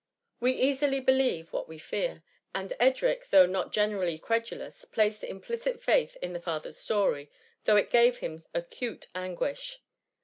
We 0.39 0.53
easily 0.53 0.99
believe 0.99 1.53
what 1.53 1.67
we 1.69 1.77
fear; 1.77 2.23
and 2.55 2.73
Edric, 2.79 3.27
though 3.29 3.45
not 3.45 3.71
generally 3.71 4.17
credulous, 4.17 4.83
placed 4.83 5.23
implicit 5.23 5.79
faith 5.79 6.17
in 6.23 6.33
the 6.33 6.39
father^s 6.39 6.73
story, 6.73 7.29
though 7.65 7.77
it 7.77 7.91
gave 7.91 8.17
him 8.17 8.43
acute 8.55 9.09
anguish. 9.13 9.79